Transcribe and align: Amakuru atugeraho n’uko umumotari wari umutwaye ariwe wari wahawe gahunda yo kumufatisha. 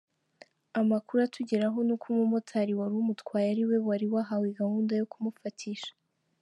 Amakuru 0.79 1.17
atugeraho 1.27 1.77
n’uko 1.85 2.05
umumotari 2.13 2.73
wari 2.79 2.93
umutwaye 3.03 3.47
ariwe 3.53 3.75
wari 3.87 4.05
wahawe 4.13 4.47
gahunda 4.59 4.93
yo 4.99 5.05
kumufatisha. 5.11 5.91